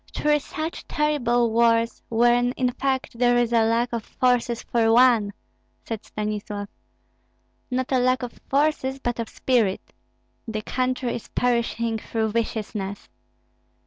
"Three 0.15 0.39
such 0.39 0.87
terrible 0.87 1.51
wars, 1.51 2.01
when 2.09 2.53
in 2.53 2.71
fact 2.71 3.19
there 3.19 3.37
is 3.37 3.53
a 3.53 3.63
lack 3.63 3.93
of 3.93 4.03
forces 4.03 4.63
for 4.63 4.91
one," 4.91 5.31
said 5.85 6.03
Stanislav. 6.03 6.69
"Not 7.69 7.91
a 7.91 7.99
lack 7.99 8.23
of 8.23 8.33
forces, 8.49 8.97
but 8.97 9.19
of 9.19 9.29
spirit. 9.29 9.93
The 10.47 10.63
country 10.63 11.13
is 11.13 11.27
perishing 11.27 11.99
through 11.99 12.29
viciousness. 12.29 13.09